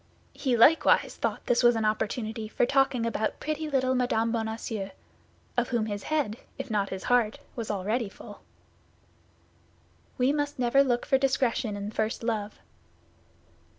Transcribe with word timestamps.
He 0.33 0.57
likewise 0.57 1.15
thought 1.15 1.45
this 1.45 1.61
was 1.61 1.75
an 1.75 1.85
opportunity 1.85 2.47
for 2.47 2.65
talking 2.65 3.05
about 3.05 3.39
pretty 3.39 3.69
little 3.69 3.93
Mme. 3.93 4.31
Bonacieux, 4.31 4.89
of 5.55 5.69
whom 5.69 5.85
his 5.85 6.01
head, 6.01 6.37
if 6.57 6.71
not 6.71 6.89
his 6.89 7.03
heart, 7.03 7.37
was 7.55 7.69
already 7.69 8.09
full. 8.09 8.41
We 10.17 10.33
must 10.33 10.57
never 10.57 10.83
look 10.83 11.05
for 11.05 11.19
discretion 11.19 11.77
in 11.77 11.91
first 11.91 12.23
love. 12.23 12.57